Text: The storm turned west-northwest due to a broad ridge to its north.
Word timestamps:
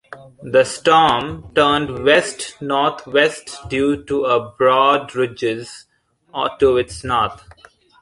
The 0.41 0.63
storm 0.63 1.53
turned 1.53 2.03
west-northwest 2.03 3.69
due 3.69 4.03
to 4.05 4.25
a 4.25 4.49
broad 4.53 5.13
ridge 5.15 5.69
to 6.59 6.77
its 6.77 7.03
north. 7.03 7.43